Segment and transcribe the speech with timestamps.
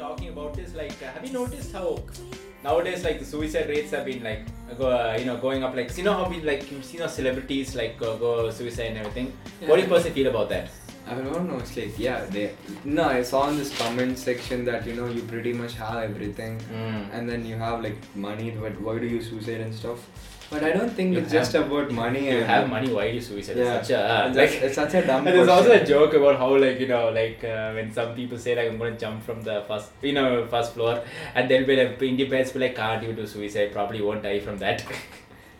[0.00, 1.98] also talking about is like, uh, have you noticed how
[2.64, 4.46] nowadays like the suicide rates have been like,
[4.78, 5.74] uh, you know, going up?
[5.74, 8.98] Like, you know how we like you see how celebrities like go, go suicide and
[8.98, 9.32] everything.
[9.66, 10.70] What do you personally feel about that?
[11.08, 11.56] I don't know.
[11.58, 12.52] It's like yeah, they.
[12.84, 16.60] No, I saw in this comment section that you know you pretty much have everything,
[16.72, 17.08] Mm.
[17.12, 19.98] and then you have like money, but why do you suicide and stuff?
[20.50, 22.22] But I don't think You it's have- just about money.
[22.30, 23.56] You have money, why do you suicide?
[23.56, 23.76] Yeah.
[23.78, 26.14] It's such a uh, It's like it's such a dumb And there's also a joke
[26.14, 29.22] about how like you know like uh, when some people say like I'm gonna jump
[29.22, 31.02] from the first you know first floor
[31.34, 34.58] and they'll be like independents be like can't you do suicide probably won't die from
[34.58, 34.84] that.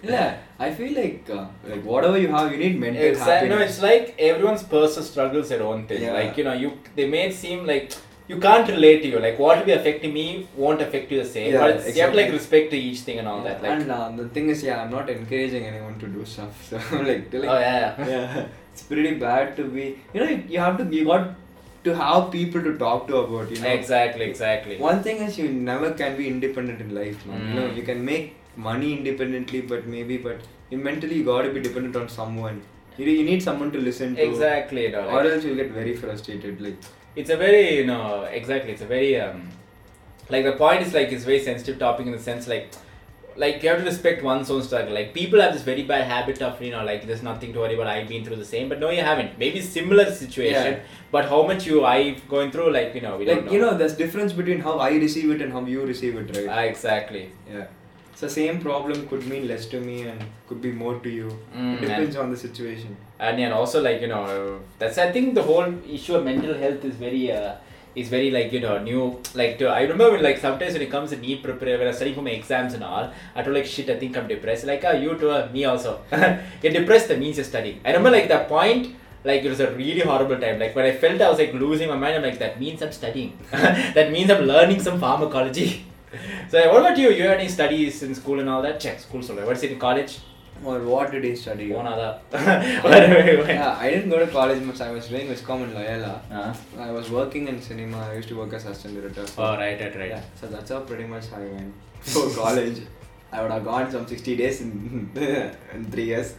[0.03, 3.51] Yeah, I feel like uh, like whatever you have, you need mental Exactly.
[3.51, 6.02] No, it's like everyone's personal struggles their own thing.
[6.02, 6.15] Yeah.
[6.15, 7.93] Like you know, you they may seem like
[8.30, 9.19] you can't relate to you.
[9.27, 10.25] Like what will be affecting me
[10.62, 11.52] won't affect you the same.
[11.52, 13.63] Yeah, but it's, you have to like respect to each thing and all that.
[13.63, 16.65] Like and uh, the thing is, yeah, I'm not encouraging anyone to do stuff.
[16.71, 16.77] So
[17.10, 18.09] like, like oh yeah.
[18.15, 19.87] yeah, it's pretty bad to be.
[20.15, 20.85] You know, you have to.
[20.96, 21.30] You got
[21.88, 23.51] to have people to talk to about.
[23.51, 24.27] You know, Exactly.
[24.35, 24.79] Exactly.
[24.88, 27.46] One thing is, you never can be independent in life, man.
[27.49, 27.77] You know, Mm.
[27.80, 28.35] you can make
[28.68, 32.62] money independently, but maybe, but you mentally you got to be dependent on someone.
[32.99, 34.24] You, you need someone to listen to.
[34.30, 34.83] Exactly.
[34.87, 36.60] You know, Or else you'll get very frustrated.
[36.60, 36.77] Like,
[37.16, 38.73] it's a very you know exactly.
[38.73, 39.49] It's a very um
[40.29, 42.73] like the point is like it's very sensitive topic in the sense like
[43.37, 44.93] like you have to respect one's own struggle.
[44.95, 47.75] Like people have this very bad habit of you know like there's nothing to worry
[47.75, 47.87] about.
[47.87, 49.39] I've been through the same, but no, you haven't.
[49.39, 50.80] Maybe similar situation, Yeah.
[51.11, 53.52] but how much you I've going through like you know we don't like know.
[53.52, 56.49] you know, there's difference between how I receive it and how you receive it, right?
[56.49, 57.30] Ah, exactly.
[57.51, 57.67] Yeah.
[58.21, 61.29] So same problem could mean less to me and could be more to you.
[61.57, 62.96] Mm, it depends on the situation.
[63.27, 64.25] and and also like you know
[64.81, 67.54] that's I think the whole issue of mental health is very uh,
[68.03, 69.03] is very like you know new.
[69.41, 71.91] Like to, I remember when, like sometimes when it comes to NEET prepare when I
[71.93, 74.66] was studying for my exams and all I told like shit I think I'm depressed.
[74.72, 75.93] Like ah you too uh, me also.
[76.62, 77.81] You're depressed that means you're studying.
[77.87, 78.97] I remember like that point
[79.31, 80.59] like it was a really horrible time.
[80.65, 82.93] Like when I felt I was like losing my mind I'm like that means I'm
[83.03, 83.33] studying.
[84.00, 85.71] That means I'm learning some pharmacology
[86.52, 89.22] so what about you you had any studies in school and all that check school
[89.28, 90.14] so what's it in college
[90.64, 91.66] Or what did he study?
[91.72, 92.14] போனாதான்
[93.53, 94.80] yeah, I didn't go to college much.
[94.86, 96.12] I was doing Viscom in Loyola.
[96.40, 96.52] uh,
[96.86, 98.00] I was working in cinema.
[98.09, 99.26] I used to work as assistant director.
[99.31, 101.74] So, oh right right right yeah, so that's how pretty much I went
[102.14, 102.80] for college.
[103.34, 104.72] I would have gone some 60 days in,
[105.76, 106.30] in three years.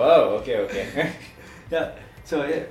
[0.00, 0.84] wow okay okay
[1.74, 1.86] yeah,
[2.32, 2.64] so yeah,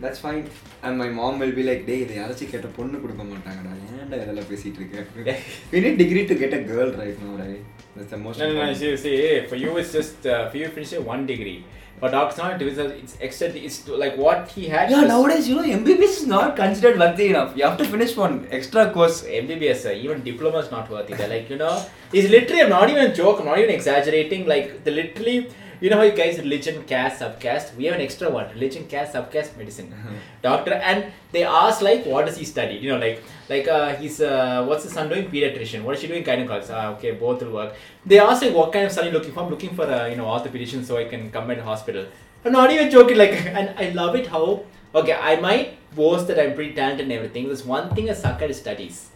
[0.00, 0.42] that's fine.
[0.82, 3.74] And my mom will be like, டேய் இதை யாராச்சும் கேட்ட பொண்ணு கொடுக்க மாட்டாங்கடா
[4.08, 5.36] ஏன்டா இதெல்லாம் பேசிட்டு இருக்க
[5.72, 7.62] we need degree to get a girl right now right
[7.96, 8.78] that's the most no no no important.
[8.82, 9.16] see, see
[9.50, 11.58] for you it's just uh, for you finish it one degree
[12.02, 15.10] but doc's not it's, a- it's extra it's to- like what he had Yeah, was-
[15.12, 17.50] nowadays, you know, MBBS is not considered worthy enough.
[17.58, 19.18] You have to finish one extra course.
[19.42, 21.16] MBBS, uh, even diploma is not worth it.
[21.20, 21.74] They're like, you know,
[22.16, 24.42] it's literally, I'm not even a joke, I'm not even exaggerating.
[24.54, 25.36] Like, the literally,
[25.81, 27.75] you know how you guys religion, caste, subcaste?
[27.75, 29.93] We have an extra one religion, caste, subcaste, medicine.
[30.41, 32.75] Doctor, and they ask, like, what does he study?
[32.75, 35.29] You know, like, like uh, he's, uh, what's his son doing?
[35.29, 35.83] Pediatrician.
[35.83, 36.23] What is she doing?
[36.23, 36.71] Gynecologist.
[36.71, 37.75] Ah, okay, both will work.
[38.05, 39.41] They ask, like, what kind of study looking for?
[39.43, 42.05] I'm looking for a, you know, orthopedician so I can come the hospital.
[42.45, 44.63] I'm not even joking, like, and I love it how,
[44.95, 47.47] okay, I might boast that I'm pretty talented and everything.
[47.47, 49.09] There's one thing a suck at is studies.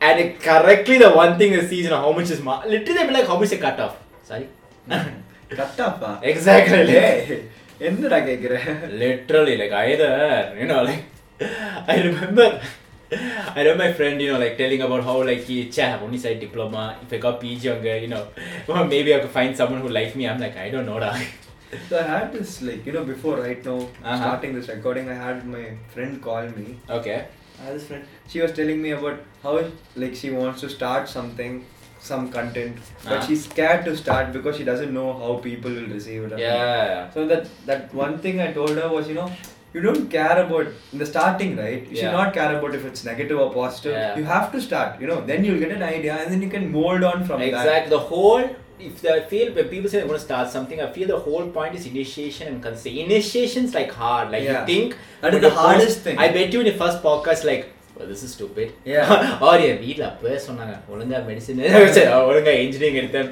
[0.00, 2.64] And it correctly the one thing they see is you know how much is ma-
[2.64, 3.98] literally they'll be like how much they cut off.
[4.22, 4.48] Sorry.
[5.59, 6.15] Cut off, ah.
[6.31, 6.79] exactly.
[6.87, 7.39] Like, Hey,
[7.89, 8.53] என்னடா கேக்குற
[9.03, 10.09] literally like either
[10.59, 11.03] you know like
[11.93, 12.45] I remember
[13.57, 16.19] I remember my friend you know like telling about how like he cha I've only
[16.23, 18.23] studied diploma if I got PG younger you know
[18.69, 21.11] well, maybe I could find someone who like me I'm like I don't know da.
[21.89, 23.77] So I had this like you know before right now
[24.09, 24.17] Uh-huh.
[24.23, 26.67] starting this recording I had my friend call me.
[26.99, 27.19] okay
[27.59, 28.03] I had this friend.
[28.31, 29.55] She was telling me about how
[30.03, 31.53] like she wants to start something,
[32.10, 33.26] some content, but Uh-huh.
[33.26, 36.38] she's scared to start because she doesn't know how people will receive it.
[36.44, 39.28] yeah So that that one thing I told her was, you know,
[39.76, 41.86] you don't care about in the starting, right?
[41.90, 43.94] You should not care about if it's negative or positive.
[43.98, 44.18] Yeah.
[44.18, 46.66] You have to start, you know, then you'll get an idea and then you can
[46.74, 47.48] mold on from that.
[47.52, 48.44] exactly the whole
[48.90, 51.46] if they feel when people say they're going to start something I feel the whole
[51.56, 54.60] point is initiation and consent initiation's like hard like Yeah.
[54.60, 56.18] you think That is the hardest post- thing.
[56.26, 59.11] I bet you in the first podcast like well, this is stupid Yeah.
[59.47, 61.61] or என் வீட்டில் அப்பவே சொன்னாங்க ஒழுங்கா medicine
[62.29, 63.29] ஒழுங்கா engineering எடுத்தேன்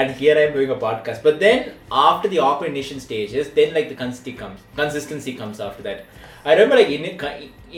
[0.00, 1.58] and here I'm doing a podcast but then
[2.08, 6.00] after the awkward initiation stages then like the consistency comes consistency comes after that
[6.48, 7.04] I remember like in,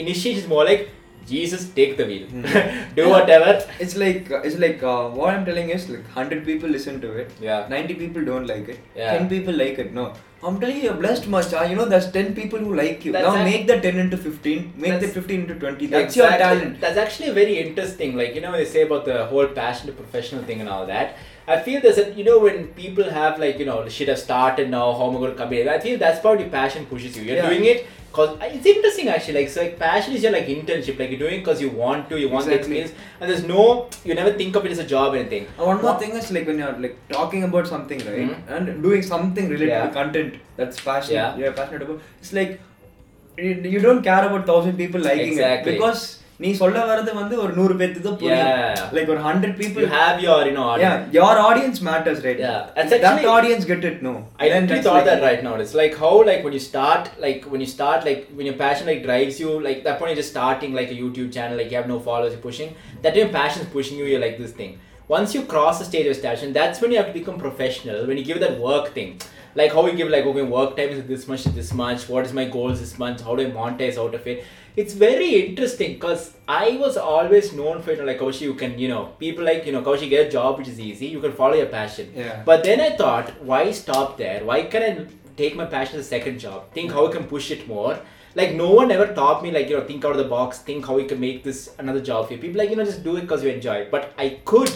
[0.04, 0.84] initiation is more like
[1.33, 2.45] Jesus take the wheel Hmm.
[2.99, 3.51] do whatever
[3.83, 7.31] It's like it's like uh, what I'm telling is like hundred people listen to it.
[7.49, 7.67] Yeah.
[7.75, 8.79] Ninety people don't like it.
[8.95, 9.13] Yeah.
[9.17, 9.93] Ten people like it.
[9.99, 10.07] No.
[10.41, 11.61] I'm telling you, you're blessed, Macha.
[11.69, 13.11] You know, there's ten people who like you.
[13.15, 14.61] That's now make the ten into fifteen.
[14.85, 15.87] Make the fifteen into twenty.
[15.95, 16.59] That's your Exactly.
[16.59, 16.79] talent.
[16.83, 18.15] That's actually very interesting.
[18.21, 20.85] Like you know, when they say about the whole passion to professional thing and all
[20.93, 21.17] that.
[21.53, 24.69] I feel there's a you know when people have like you know shit have started
[24.73, 25.69] now how am I going to come here?
[25.75, 27.23] I feel that's probably passion pushes you.
[27.29, 27.49] You're Yeah.
[27.49, 29.35] doing it Cause it's interesting actually.
[29.41, 30.97] Like so, like passion is your like internship.
[30.99, 32.91] Like you're doing because you want to, you want the experience,
[33.21, 35.45] and there's no, you never think of it as a job or anything.
[35.57, 38.29] And one more thing is like when you're like talking about something, right?
[38.31, 38.55] Mhm.
[38.57, 39.85] And doing something related Yeah.
[39.87, 41.37] to content that's passionate, Yeah.
[41.37, 42.01] you're passionate about.
[42.19, 42.59] It's like
[43.37, 45.73] you, you don't care about thousand people liking Exactly.
[45.73, 48.38] it because நீ சொல்ல வரது வந்து ஒரு நூறு பேருக்கு தான் Yeah.
[48.38, 51.02] புரியும் like ஒரு hundred people You have your, you know, audience.
[51.04, 52.56] yeah your audience matters right Yeah.
[52.62, 55.22] If That's that actually- audience get it no I then literally that's thought like- that
[55.28, 55.52] right now.
[55.64, 58.86] It's like how like when you start like when you start like when your passion
[58.92, 61.78] like drives you like that point you're just starting like a YouTube channel like you
[61.80, 62.72] have no followers you're pushing
[63.06, 64.74] that time passion is pushing you you're like this thing.
[65.16, 67.98] Once you cross the stage of station, that's when you have to become professional.
[68.08, 69.10] When you give that work thing,
[69.60, 72.00] like how you give like okay work time is this much to this much.
[72.12, 73.18] What is my goals this month?
[73.26, 74.38] How do I monetize out of it?
[74.79, 78.77] It's very interesting because I was always known for you know like Kaushi you can
[78.81, 81.33] you know people like you know Kaushi get a job which is easy you can
[81.39, 82.13] follow your passion.
[82.15, 82.43] Yeah.
[82.45, 84.45] But then I thought, why stop there?
[84.51, 84.91] Why can I
[85.41, 86.71] take my passion as a second job?
[86.77, 87.99] Think how I can push it more.
[88.35, 90.85] Like no one ever taught me like you know think out of the box, think
[90.85, 92.39] how you can make this another job for you.
[92.45, 93.91] People like you know just do it because you enjoy it.
[93.97, 94.71] But I could,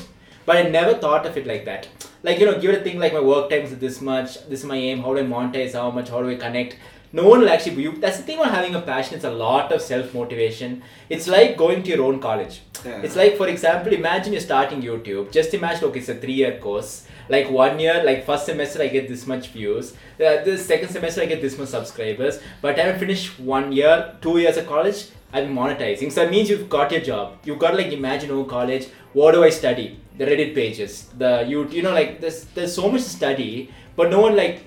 [0.45, 1.88] but I never thought of it like that.
[2.23, 4.35] Like you know give it a thing like my work time is this much.
[4.50, 5.05] This is my aim.
[5.07, 5.79] How do I monetize?
[5.83, 6.09] How much?
[6.09, 6.75] How do I connect?
[7.15, 7.83] No one will actually.
[7.83, 9.15] You, that's the thing about having a passion.
[9.15, 10.81] It's a lot of self motivation.
[11.10, 12.62] It's like going to your own college.
[12.83, 13.01] Yeah.
[13.04, 15.31] It's like, for example, imagine you're starting YouTube.
[15.31, 17.06] Just imagine, okay, it's a three year course.
[17.30, 19.94] Like one year, like first semester, I get this much views.
[20.19, 22.39] Uh, the second semester, I get this much subscribers.
[22.62, 26.12] By the time I finish one year, two years of college, I'm monetizing.
[26.12, 27.38] So that means you've got your job.
[27.44, 28.88] You've got like imagine oh college.
[29.13, 30.00] What do I study?
[30.18, 31.10] The Reddit pages.
[31.18, 34.65] The you you know like there's there's so much to study, but no one like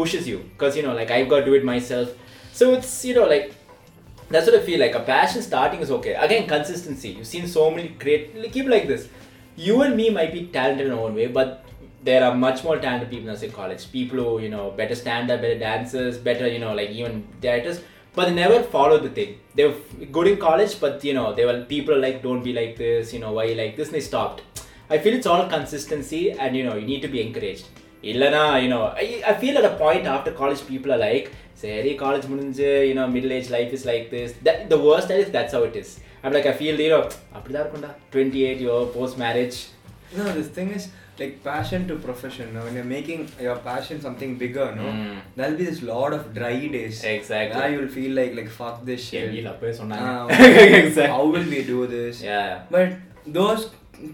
[0.00, 2.10] pushes you because you know like I've got to do it myself.
[2.52, 3.54] So it's you know like
[4.30, 4.94] that's what I feel like.
[4.94, 6.14] A passion starting is okay.
[6.14, 7.10] Again, consistency.
[7.10, 8.36] You've seen so many great.
[8.36, 9.08] like, Keep like this.
[9.56, 11.64] You and me might be talented in our own way, but
[12.02, 13.90] there are much more talented people in say college.
[13.90, 17.80] People who you know better stand up, better dancers, better you know like even directors.
[18.14, 19.38] But they never follow the thing.
[19.54, 19.76] They were
[20.12, 23.12] good in college, but you know they were people like don't be like this.
[23.12, 23.88] You know why you like this?
[23.88, 24.42] And they stopped.
[24.90, 27.66] I feel it's all consistency, and you know you need to be encouraged.
[28.11, 31.27] இல்லைனா you know I, I feel at a point after college people are like
[31.63, 35.27] சரி college முடிஞ்சு you know middle age life is like this that the worst is
[35.37, 35.91] that's how it is
[36.23, 37.03] I'm like I feel you know
[37.35, 39.57] அப்படிதான் இருக்கும்டா 28 year post marriage
[40.17, 40.83] no this thing is
[41.21, 42.61] like passion to profession no?
[42.65, 45.13] when you're making your passion something bigger no Mm.
[45.37, 47.55] there'll be this lot of dry days Exactly.
[47.59, 50.41] where you'll feel like like fuck this shit வீட்டில் அப்பவே சொன்னாங்க Ah,
[50.81, 51.07] Exactly.
[51.15, 52.89] how will we do this yeah but
[53.39, 53.63] those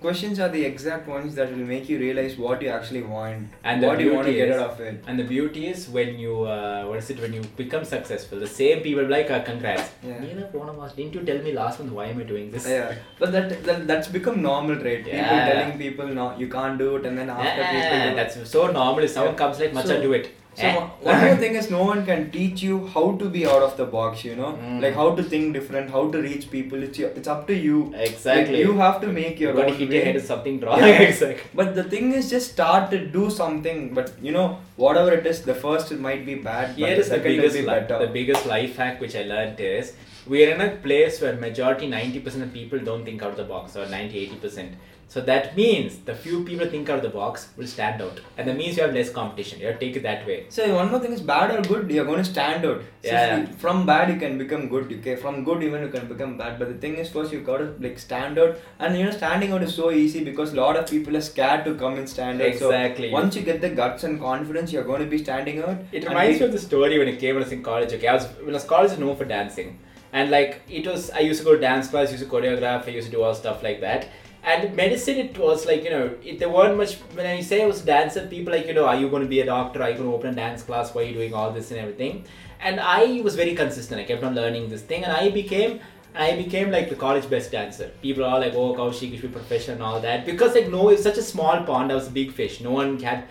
[0.01, 3.83] questions are the exact ones that will make you realize what you actually want and
[3.83, 5.03] what you want to get is, out of it.
[5.07, 8.47] And the beauty is when you, uh, what is it, when you become successful, the
[8.47, 9.91] same people like, uh, congrats.
[10.03, 10.21] Yeah.
[10.21, 12.67] Didn't you tell me last month why am I doing this?
[12.69, 15.05] Yeah, but that, that that's become normal, right?
[15.05, 18.71] People telling people no, you can't do it, and then after yeah, people, that's so
[18.71, 19.05] normal.
[19.05, 19.39] If someone yeah.
[19.39, 20.35] comes like, much so, I do it.
[20.57, 20.75] So Eh?
[21.11, 23.87] one more thing is no one can teach you how to be out of the
[23.95, 24.81] box, you know, Mm.
[24.85, 26.83] like how to think different, how to reach people.
[26.89, 27.93] It's your, it's up to you.
[28.09, 28.57] Exactly.
[28.59, 29.97] Like, you have to make your you got to own hit way.
[29.97, 30.79] your head with something wrong.
[30.79, 31.01] Yeah.
[31.09, 31.51] exactly.
[31.63, 33.83] But the thing is, just start to do something.
[33.95, 34.47] But you know,
[34.77, 37.39] whatever it is, the first it might be bad, Here the is the second will
[37.43, 39.95] biggest, be li- the biggest life hack which I learned is
[40.27, 43.45] we are in a place where majority 90% of people don't think out of the
[43.45, 44.71] box or 90 80%.
[45.09, 48.21] So that means the few people think out of the box will stand out.
[48.37, 49.61] And that means you have less competition.
[49.61, 50.47] You have to take it that way.
[50.49, 52.81] So one more thing is bad or good, you're going to stand out.
[53.03, 53.47] So Yeah.
[53.65, 54.91] From bad you can become good.
[54.93, 56.59] Okay, from good even you can become bad.
[56.59, 59.53] But the thing is first you got to like stand out, and you know standing
[59.53, 62.41] out is so easy because a lot of people are scared to come and stand
[62.41, 62.49] out.
[62.49, 63.11] Exactly.
[63.11, 65.79] So once you get the guts and confidence, you're going to be standing out.
[65.93, 67.93] It reminds me of the story when I came when I was in college.
[67.93, 69.79] Okay, I was when I was college, I was known for dancing,
[70.13, 72.91] and like it was, I used to go to dance class, used to choreograph, I
[72.91, 74.09] used to do all stuff like that.
[74.45, 76.95] And medicine, it was like you know, it, there weren't much.
[77.15, 79.29] When I say I was a dancer, people like you know, are you going to
[79.29, 79.83] be a doctor?
[79.83, 80.95] Are you going to open a dance class?
[80.95, 82.25] Why are you doing all this and everything?
[82.61, 84.01] And I was very consistent.
[84.01, 85.81] I kept on learning this thing, and I became.
[86.17, 87.91] I became like the college best dancer.
[88.03, 90.69] People are all like, "Oh, Kaushik, you should be professional and all that." Because like,
[90.71, 91.91] no, it's such a small pond.
[91.91, 92.61] I was a big fish.
[92.61, 93.25] No one had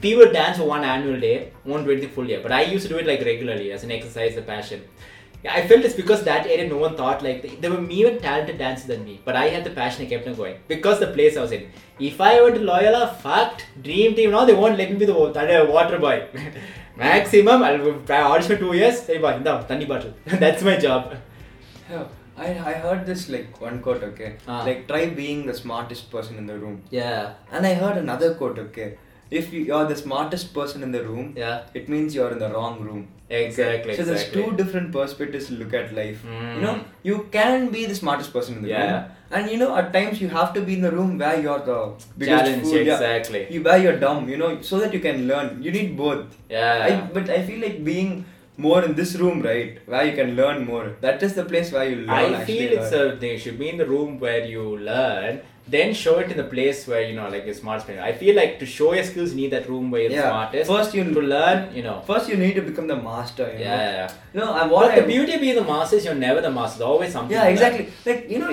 [0.00, 2.40] people would dance for one annual day, won't do anything full year.
[2.42, 4.82] But I used to do it like regularly as an exercise, a passion.
[5.46, 8.58] Yeah, I felt it's because that area no one thought like there were even talented
[8.58, 10.04] dancers than me, but I had the passion.
[10.04, 11.68] I kept on going because the place I was in.
[12.00, 15.14] If I went to Loyola, fucked dream team, now they won't let me be the
[15.14, 16.16] water boy.
[16.96, 19.06] Maximum, I'll try audition for two years.
[19.06, 20.14] Hey, boy, the thanni bottle.
[20.44, 21.14] That's my job.
[21.90, 24.36] Yeah, I, I heard this like one quote, okay?
[24.48, 24.62] Ah.
[24.64, 26.82] Like, try being the smartest person in the room.
[26.90, 28.96] Yeah, And I heard another quote, okay?
[29.30, 32.50] If you, you're the smartest person in the room, yeah, it means you're in the
[32.50, 33.08] wrong room.
[33.28, 33.94] exactly.
[33.96, 34.42] So there's exactly.
[34.44, 36.20] two different perspectives to look at life.
[36.24, 36.54] Mm.
[36.56, 38.92] You know, you can be the smartest person in the Yeah.
[38.92, 39.10] room.
[39.38, 41.80] And you know, at times you have to be in the room where you're the
[42.16, 42.76] biggest Challenge, fool.
[42.90, 42.92] yeah.
[42.94, 43.42] exactly.
[43.56, 45.50] You where you're dumb, you know, so that you can learn.
[45.60, 46.36] You need both.
[46.48, 46.86] Yeah.
[46.88, 48.24] I, but I feel like being
[48.56, 49.80] more in this room, right?
[49.86, 50.86] Where you can learn more.
[51.00, 52.34] That is the place where you learn.
[52.42, 53.16] I feel it's learn.
[53.16, 55.40] a they should be in the room where you learn,
[55.74, 57.82] then show it in the place where you know like you're smart.
[57.82, 58.02] spender.
[58.02, 60.30] I feel like to show your skills, you need that room where you're the Yeah.
[60.30, 60.70] smartest.
[60.70, 61.96] First you- need to learn, you know.
[62.06, 63.48] First, you need to become the master.
[63.54, 63.82] You Yeah, know?
[63.82, 64.12] yeah, yeah.
[64.40, 64.70] No, I'm.
[64.70, 66.78] what But the beauty of being the master is you're never the master.
[66.78, 67.36] There's always something.
[67.36, 67.52] Yeah, learn.
[67.58, 67.88] exactly.
[68.10, 68.52] Like you know,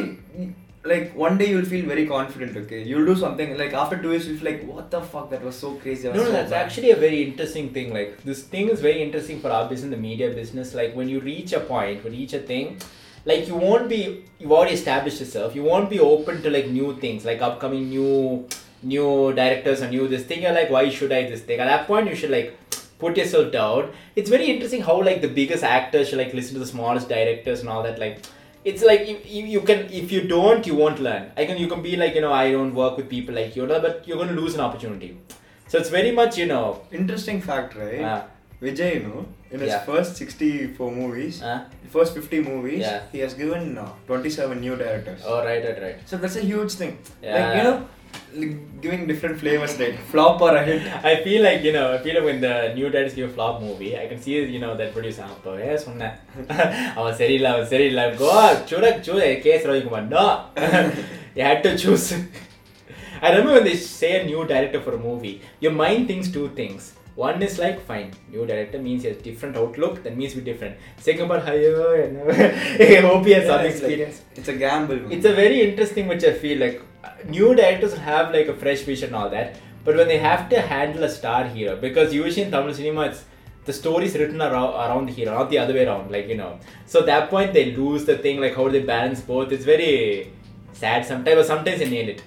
[0.91, 2.57] like one day you'll feel very confident.
[2.63, 3.57] Okay, you'll do something.
[3.57, 5.29] Like after two years, you'll feel like, what the fuck?
[5.29, 6.03] That was so crazy.
[6.07, 7.93] that No, no, so that's bad." actually a very interesting thing.
[7.99, 10.73] Like this thing is very interesting for our business, the media business.
[10.81, 12.77] Like when you reach a point, when you reach a thing,
[13.25, 15.55] like you won't be you've already established yourself.
[15.55, 18.47] You won't be open to like new things, like upcoming new
[18.81, 20.41] new directors or new this thing.
[20.43, 21.59] You're like, why should I this thing?
[21.59, 22.57] At that point, you should like
[22.99, 23.91] put yourself down.
[24.15, 27.61] It's very interesting how like the biggest actors should like listen to the smallest directors
[27.61, 27.99] and all that.
[27.99, 28.19] Like
[28.65, 31.31] it's like you, you, you can if you don't you won't learn.
[31.37, 33.65] I can you can be like you know I don't work with people like you
[33.65, 35.17] know, but you're gonna lose an opportunity.
[35.67, 36.81] So it's very much you know.
[36.91, 38.01] interesting fact, right?
[38.01, 38.23] Uh,
[38.62, 39.20] Vijay, you know,
[39.52, 39.82] in his Yeah.
[39.90, 41.58] first 64 movies, uh,
[41.96, 43.02] first 50 movies, Yeah.
[43.12, 45.20] he has given uh, 27 new directors.
[45.32, 45.98] oh right, right, right.
[46.10, 46.92] So that's a huge thing.
[47.22, 47.36] Yeah.
[47.36, 47.76] Like you know,
[48.40, 48.52] like
[48.84, 49.96] giving different flavors, right?
[50.12, 50.82] Flop or a hit.
[51.10, 53.54] I feel like you know, I feel like when the new directors give a flop
[53.66, 56.16] movie, I can see you know that producer அப்பவே சொன்னேன்
[57.00, 58.32] அவன் சரியில்லை அவன் சரியில்லை go
[58.72, 60.26] சூட சூட case Ravikumar no
[61.38, 62.08] you had to choose
[63.22, 66.48] I remember when they say a new director for a movie your mind thinks two
[66.60, 66.82] things
[67.26, 70.74] one is like fine new director means he has different outlook that means we're different
[71.06, 71.72] second part ஐயோ
[72.04, 72.18] என்ன
[73.08, 75.00] hope he has some Yeah, it's, like- experience it's a gamble.
[75.02, 75.12] man.
[75.16, 76.76] it's a very interesting which I feel like
[77.06, 79.48] uh, new directors have like a fresh vision and all that,
[79.86, 83.20] but when they have to handle a star hero, because usually in Tamil cinema it's
[83.68, 86.38] the story is written around, around the hero, not the other way around, like you
[86.42, 86.52] know.
[86.92, 89.48] So at that point they lose the thing, like how they balance both.
[89.56, 89.92] It's very
[90.82, 92.22] sad sometimes, but sometimes they nail it.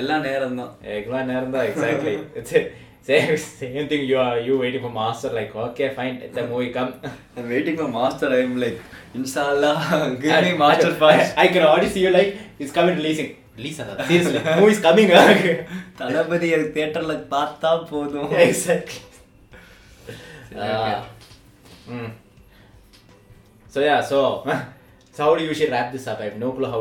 [0.00, 2.14] எல்லாம் நேரம் தான் Ekla neranda, exactly.
[2.40, 2.62] it's a,
[3.08, 4.02] same same thing.
[4.10, 6.94] You are you waiting for master, like okay, fine, let the movie come.
[7.36, 8.28] I'm waiting for master.
[8.28, 8.80] I'm like,
[9.14, 11.38] Inshallah, give me I- master I, first.
[11.44, 13.36] I, can already see you like it's coming releasing.
[13.56, 14.04] Release another.
[14.04, 15.08] Seriously, movie's coming.
[16.00, 19.00] தளபதி தியேட்டர்ல பார்த்தா போதும் exactly.
[20.54, 21.04] Uh,
[21.88, 22.10] mm.
[23.74, 24.18] So yeah, so
[25.12, 26.20] so how do you usually wrap this up?
[26.20, 26.80] I have no clue how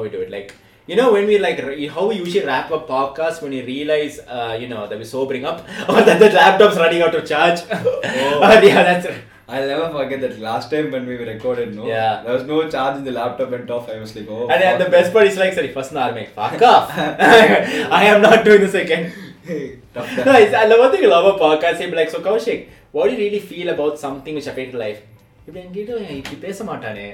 [0.88, 1.11] we do it.
[1.12, 3.62] Like you know when we like re- how we usually wrap up podcast when we
[3.62, 7.26] realize uh, you know that we're sobering up or that the laptop's running out of
[7.26, 7.61] charge.
[7.73, 8.00] oh.
[8.62, 9.07] yeah, that's
[9.49, 11.87] I'll never forget that last time when we recorded, no?
[11.87, 12.23] Yeah.
[12.23, 13.88] There was no charge in the laptop went off.
[13.88, 14.49] I was like, oh.
[14.49, 16.90] and then the best part is like sorry first army fuck off.
[16.97, 19.12] I am not doing this again.
[19.49, 21.78] No, it's, I love one thing I love a podcast.
[21.78, 25.02] He'll like, so Kaushik, what do you really feel about something which affected life?
[25.46, 27.06] இப்படி என்கிட்ட இப்படி பேச மாட்டானே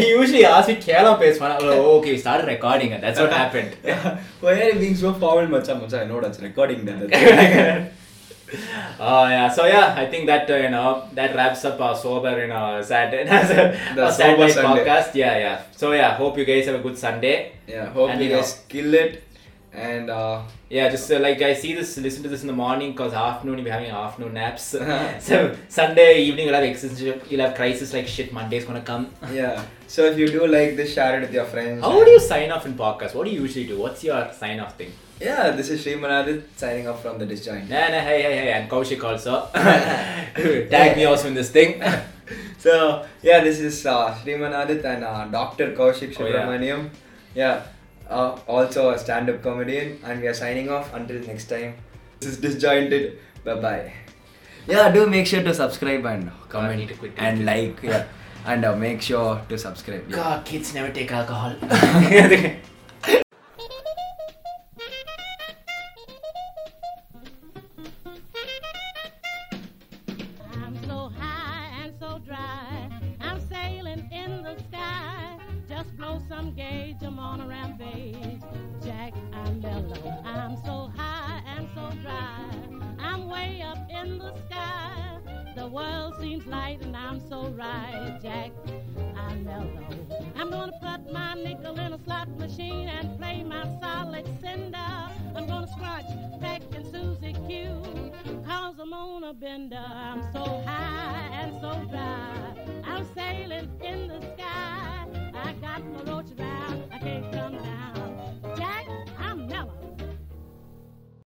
[0.00, 3.72] he usually asks me கேளாம பேசுவான் oh, okay we started recording and that's what happened
[4.44, 5.74] Why are you being so formal, Macha?
[5.80, 7.00] Macha, I know that's recording that.
[7.14, 7.94] That's-
[9.08, 12.32] oh yeah so yeah I think that uh, you know that wraps up our sober
[12.42, 13.24] you know Saturday
[13.96, 14.70] The our sober Saturday Sunday.
[14.70, 18.20] podcast yeah yeah so yeah hope you guys have a good Sunday yeah, hope And
[18.22, 19.12] you you guys kill it.
[19.73, 22.91] And uh, Yeah, just uh, like I see this, listen to this in the morning
[22.91, 24.63] because afternoon you'll be having afternoon naps.
[25.19, 28.31] so Sunday evening you'll have existential, you'll have crisis like shit.
[28.31, 29.09] Monday's gonna come.
[29.31, 29.63] yeah.
[29.87, 31.81] So if you do like this, share it with your friends.
[31.83, 33.15] How do you sign off in podcast?
[33.15, 33.79] What do you usually do?
[33.79, 34.91] What's your sign off thing?
[35.19, 37.69] Yeah, this is Srimanadit signing off from the disjoint.
[37.69, 39.47] Nah, nah, hey, hey, hey, and Kaushik also.
[39.53, 41.81] Tag me also in this thing.
[42.57, 45.73] So yeah, this is uh, Srimanadit and uh, Dr.
[45.73, 46.87] Kaushik Oh, yeah.
[47.35, 47.63] Yeah,
[48.09, 51.75] uh, also a stand-up comedian, and we are signing off until next time.
[52.19, 53.19] This is disjointed.
[53.43, 53.93] Bye bye.
[54.67, 57.11] Yeah, do make sure to subscribe and comment I need to quit.
[57.17, 58.05] and like yeah,
[58.45, 60.09] and uh, make sure to subscribe.
[60.09, 60.15] Yeah.
[60.15, 61.55] God, kids never take alcohol.
[85.73, 88.51] world seems light and I'm so right, Jack.
[89.17, 89.71] I'm mellow.
[90.35, 94.77] I'm gonna put my nickel in a slot machine and play my solid cinder.
[95.35, 96.05] I'm gonna scratch
[96.39, 97.81] Peck and Susie Q.
[98.45, 99.83] Cause I'm on a bender.
[99.83, 102.53] I'm so high and so dry.
[102.85, 105.07] I'm sailing in the sky.
[105.33, 106.83] I got my roach round.
[106.91, 107.92] I can't come down.